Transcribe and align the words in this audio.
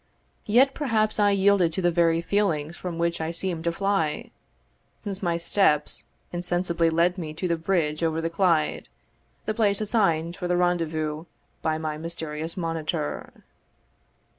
Yet 0.47 0.73
perhaps 0.73 1.19
I 1.19 1.29
yielded 1.29 1.71
to 1.73 1.81
the 1.83 1.91
very 1.91 2.21
feelings 2.23 2.75
from 2.75 2.97
which 2.97 3.21
I 3.21 3.29
seemed 3.29 3.63
to 3.65 3.71
fly, 3.71 4.31
since 4.97 5.21
my 5.21 5.37
steps 5.37 6.05
insensibly 6.33 6.89
led 6.89 7.19
me 7.19 7.35
to 7.35 7.47
the 7.47 7.55
bridge 7.55 8.01
over 8.01 8.19
the 8.19 8.27
Clyde, 8.31 8.87
the 9.45 9.53
place 9.53 9.79
assigned 9.79 10.35
for 10.37 10.47
the 10.47 10.57
rendezvous 10.57 11.25
by 11.61 11.77
my 11.77 11.99
mysterious 11.99 12.57
monitor. 12.57 13.43